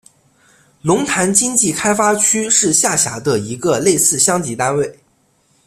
[0.81, 4.97] 龙潭经济开发区是下辖的一个类似乡级单位。